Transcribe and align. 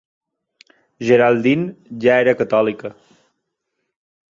Geraldine 1.09 1.77
ja 2.05 2.17
era 2.23 2.35
catòlica. 2.41 2.95